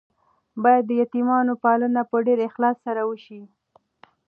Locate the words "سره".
2.85-3.01